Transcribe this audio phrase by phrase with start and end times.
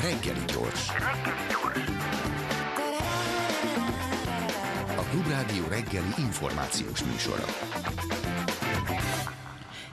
[0.00, 0.88] Reggeli gyors.
[4.96, 7.44] A Klubrádió reggeli információs műsora.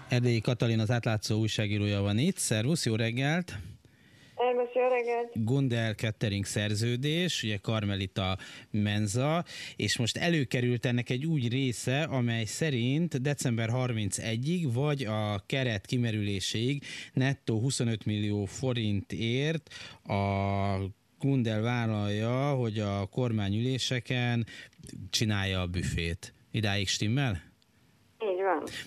[0.08, 2.38] Erdélyi Katalin az átlátszó újságírója van itt.
[2.38, 3.73] Szervusz, jó reggelt!
[4.36, 5.44] Szervusz, jó reggelt!
[5.46, 8.38] Gundel Kettering szerződés, ugye Karmelita
[8.72, 9.46] Menza,
[9.76, 16.84] és most előkerült ennek egy úgy része, amely szerint december 31-ig, vagy a keret kimerüléséig
[17.14, 19.70] nettó 25 millió forintért
[20.04, 20.78] a
[21.20, 24.46] Gundel vállalja, hogy a kormányüléseken
[25.10, 26.34] csinálja a büfét.
[26.52, 27.53] Idáig stimmel?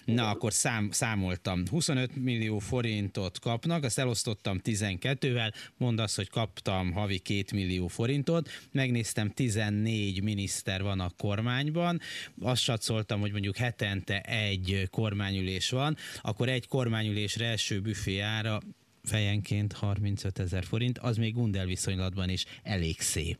[0.04, 1.62] Na, akkor szám, számoltam.
[1.70, 8.48] 25 millió forintot kapnak, azt elosztottam 12-vel, mondd azt, hogy kaptam havi 2 millió forintot,
[8.72, 12.00] megnéztem, 14 miniszter van a kormányban,
[12.42, 18.60] azt satszoltam, hogy mondjuk hetente egy kormányülés van, akkor egy kormányülésre első büfé ára
[19.04, 23.38] fejenként 35 ezer forint, az még Gundel viszonylatban is elég szép.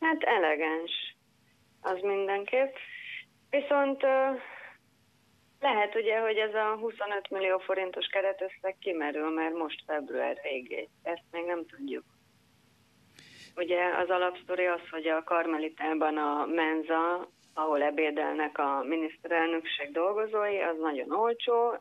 [0.00, 1.16] Hát elegáns,
[1.80, 2.74] az mindenképp.
[3.50, 4.02] Viszont
[5.64, 10.88] lehet ugye, hogy ez a 25 millió forintos keretösszeg kimerül, mert most február végé.
[11.02, 12.04] Ezt még nem tudjuk.
[13.56, 20.76] Ugye az alapsztori az, hogy a Karmelitában a menza, ahol ebédelnek a miniszterelnökség dolgozói, az
[20.78, 21.78] nagyon olcsó,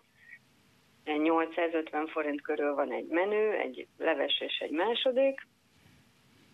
[1.04, 5.48] 850 forint körül van egy menü, egy leves és egy második,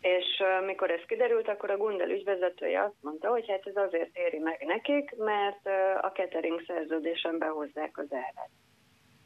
[0.01, 4.37] és mikor ez kiderült, akkor a Gundel ügyvezetője azt mondta, hogy hát ez azért éri
[4.37, 5.65] meg nekik, mert
[6.01, 8.49] a catering szerződésen behozzák az árat.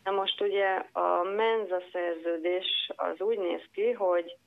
[0.04, 4.38] Na most ugye a menza szerződés az úgy néz ki, hogy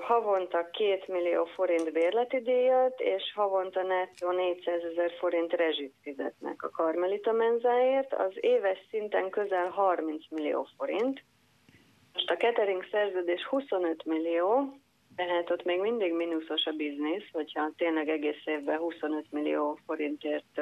[0.00, 6.70] havonta 2 millió forint bérleti díjat, és havonta nettó 400 ezer forint rezsit fizetnek a
[6.70, 11.22] Karmelita menzáért, az éves szinten közel 30 millió forint,
[12.12, 14.74] most a catering szerződés 25 millió,
[15.16, 20.60] tehát ott még mindig mínuszos a biznisz, hogyha tényleg egész évben 25 millió forintért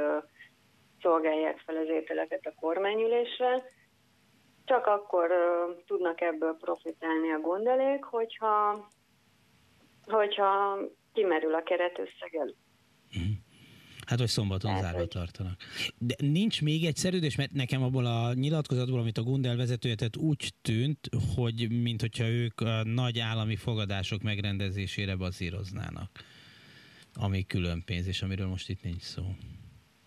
[1.00, 3.62] szolgálják fel az ételeket a kormányülésre.
[4.64, 5.32] Csak akkor
[5.87, 8.88] tudnak ebből profitálni a gondelék, hogyha,
[10.06, 10.78] hogyha
[11.12, 12.66] kimerül a keretösszeg előtt.
[14.08, 15.56] Hát, hogy szombaton hát, zárva tartanak.
[15.98, 20.16] De nincs még egy szerződés, mert nekem abból a nyilatkozatból, amit a Gundel vezetője tett,
[20.16, 20.98] úgy tűnt,
[21.36, 26.10] hogy mintha ők a nagy állami fogadások megrendezésére bazíroznának,
[27.14, 29.22] ami külön pénz, és amiről most itt nincs szó.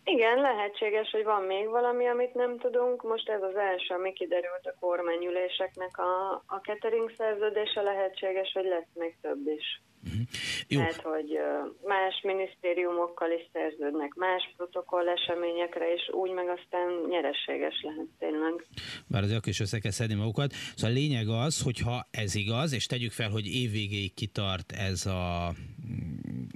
[0.03, 3.03] Igen, lehetséges, hogy van még valami, amit nem tudunk.
[3.03, 8.94] Most ez az első, ami kiderült a kormányüléseknek a, a catering szerződése, lehetséges, hogy lesz
[8.94, 9.81] még több is.
[10.06, 10.22] Uh-huh.
[10.67, 10.79] Jó.
[10.79, 11.39] Tehát, hogy
[11.84, 18.66] más minisztériumokkal is szerződnek, más protokoll eseményekre, és úgy meg aztán nyerességes lehet tényleg.
[19.07, 20.53] Bár az is össze kell szedni magukat.
[20.75, 25.53] Szóval a lényeg az, hogyha ez igaz, és tegyük fel, hogy évvégéig kitart ez a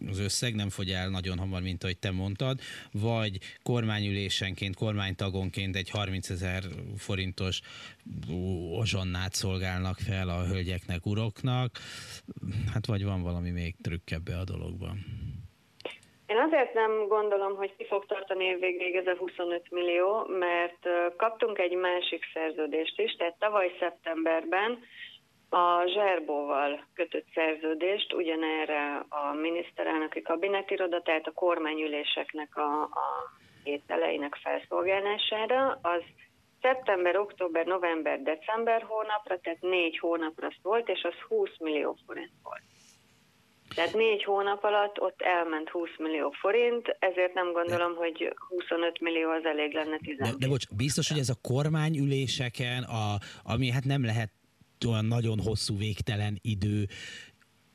[0.10, 2.60] az összeg nem fogy el nagyon hamar, mint ahogy te mondtad,
[2.92, 6.64] vagy kormányülésenként, kormánytagonként egy 30 ezer
[6.98, 7.62] forintos
[8.72, 11.72] ozsonnát szolgálnak fel a hölgyeknek, uroknak,
[12.74, 14.98] hát vagy van valami még trükk ebbe a dologban.
[16.26, 21.60] Én azért nem gondolom, hogy ki fog tartani évvégéig ez a 25 millió, mert kaptunk
[21.60, 24.80] egy másik szerződést is, tehát tavaly szeptemberben
[25.56, 33.08] a Zserbóval kötött szerződést ugyanerre a miniszterelnöki kabinetiroda, tehát a kormányüléseknek a, a
[33.64, 36.02] ételeinek felszolgálására, az
[36.62, 42.62] szeptember, október, november, december hónapra, tehát négy hónapra szólt, és az 20 millió forint volt.
[43.76, 49.00] Tehát négy hónap alatt ott elment 20 millió forint, ezért nem gondolom, de, hogy 25
[49.00, 53.72] millió az elég lenne 10 de, de bocs, biztos, hogy ez a kormányüléseken, a, ami
[53.72, 54.30] hát nem lehet
[54.88, 56.88] olyan nagyon hosszú, végtelen idő,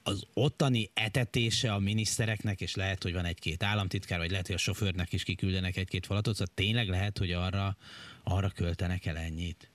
[0.03, 4.59] az ottani etetése a minisztereknek, és lehet, hogy van egy-két államtitkár, vagy lehet, hogy a
[4.59, 7.77] sofőrnek is kiküldenek egy-két falatot, szóval tényleg lehet, hogy arra,
[8.25, 9.71] arra költenek el ennyit?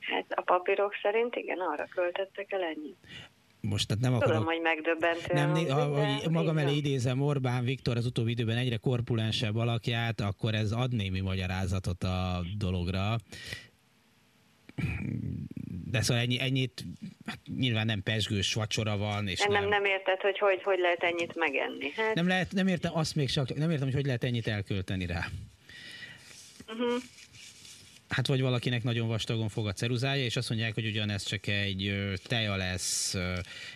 [0.00, 2.96] Hát a papírok szerint igen, arra költettek el ennyit.
[3.60, 4.32] Most tehát nem akarok...
[4.32, 5.34] Tudom, hogy megdöbbentő.
[5.34, 10.72] Nem, hogy magam elé idézem Orbán Viktor az utóbbi időben egyre korpulensebb alakját, akkor ez
[10.72, 13.16] ad némi magyarázatot a dologra
[15.90, 16.84] de szóval ennyi, ennyit,
[17.26, 19.28] hát nyilván nem pesgős vacsora van.
[19.28, 21.90] És nem, nem, nem érted, hogy, hogy hogy lehet ennyit megenni.
[21.96, 22.14] Hát...
[22.14, 25.28] Nem, lehet, nem értem azt még csak, nem értem, hogy hogy lehet ennyit elkölteni rá.
[26.68, 27.02] Uh-huh.
[28.08, 31.94] Hát vagy valakinek nagyon vastagon fog a ceruzája, és azt mondják, hogy ugyanez csak egy
[32.26, 33.16] teja lesz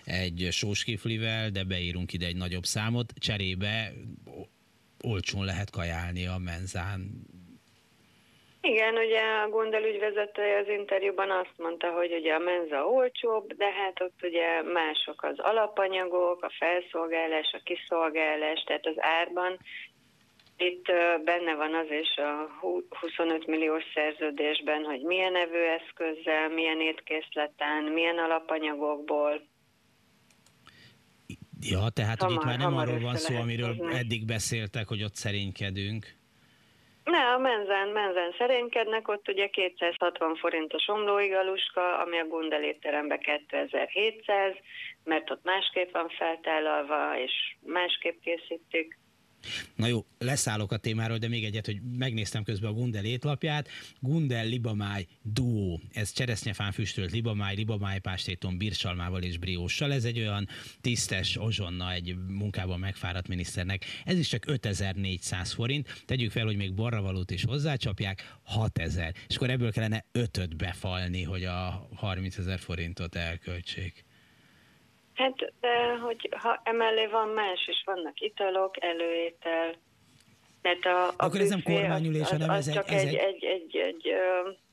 [0.04, 3.92] egy sóskiflivel, de beírunk ide egy nagyobb számot, cserébe
[5.02, 7.26] olcsón lehet kajálni a menzán
[8.62, 13.72] Igen, ugye a Gundel ügyvezetője az interjúban azt mondta, hogy ugye a menza olcsóbb, de
[13.72, 19.58] hát ott ugye mások az alapanyagok, a felszolgálás, a kiszolgálás, tehát az árban
[20.56, 20.84] itt
[21.24, 22.50] benne van az is a
[23.00, 29.42] 25 milliós szerződésben, hogy milyen evőeszközzel, milyen étkészleten, milyen alapanyagokból.
[31.60, 36.19] Ja, tehát hamar, itt már nem arról van szó, amiről eddig beszéltek, hogy ott szerénykedünk.
[37.10, 44.54] Ne, a menzen, menzen szerénykednek, ott ugye 260 forintos omlóigaluska, ami a Gundel étterembe 2700,
[45.04, 47.32] mert ott másképp van feltállalva, és
[47.66, 48.99] másképp készítik.
[49.74, 53.68] Na jó, leszállok a témáról, de még egyet, hogy megnéztem közben a Gundel étlapját.
[53.98, 55.80] Gundel libamáj duó.
[55.92, 59.92] Ez cseresznyefán füstölt libamáj, libamáj pástéton, bircsalmával és brióssal.
[59.92, 60.48] Ez egy olyan
[60.80, 63.84] tisztes ozsonna egy munkában megfáradt miniszternek.
[64.04, 66.02] Ez is csak 5400 forint.
[66.06, 69.14] Tegyük fel, hogy még borravalót is hozzácsapják, 6000.
[69.28, 74.04] És akkor ebből kellene ötöt befalni, hogy a 30 ezer forintot elköltsék.
[75.20, 79.74] Hát, de hogy ha emellé van más, és vannak italok, előétel,
[80.62, 84.14] mert a, a Akkor ez nem kormányülés, hanem ez, csak egy, egy, egy, egy, egy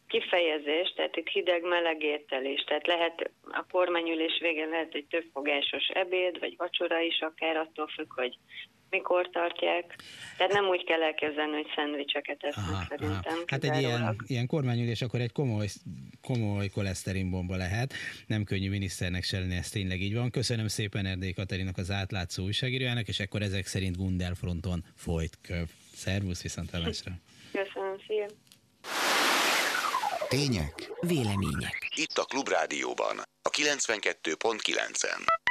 [0.08, 6.40] kifejezés, tehát itt hideg-meleg étel is, tehát lehet a kormányülés végén lehet egy többfogásos ebéd,
[6.40, 8.38] vagy vacsora is akár, attól függ, hogy
[8.90, 9.96] mikor tartják.
[10.38, 13.34] Tehát nem úgy kell elképzelni, hogy szendvicseket esznek aha, szerintem.
[13.34, 13.44] Aha.
[13.46, 15.68] Hát egy ilyen, ilyen kormányülés akkor egy komoly,
[16.22, 17.94] komoly koleszterinbomba lehet.
[18.28, 20.32] Nem könnyű miniszternek se lenni, ez tényleg így van.
[20.32, 25.66] Köszönöm szépen Erdély Katarinak az átlátszó újságírójának, és akkor ezek szerint Gundel fronton folyt köv.
[25.94, 27.12] Szervusz, viszontlátásra.
[27.52, 28.26] Köszönöm, szia.
[30.30, 31.88] Tények, vélemények.
[31.96, 35.47] Itt a Klubrádióban, a 92.9-en.